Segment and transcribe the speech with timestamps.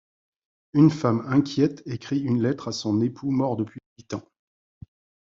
[0.73, 4.23] Une femme inquiète écrit une lettre à son époux mort depuis huit ans.